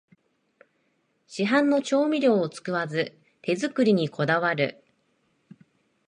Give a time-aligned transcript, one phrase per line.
[1.27, 4.83] 市販の調味料を使わず手作りにこだわる